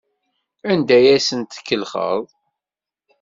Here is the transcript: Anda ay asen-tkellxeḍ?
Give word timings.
Anda 0.71 0.93
ay 0.97 1.07
asen-tkellxeḍ? 1.15 2.21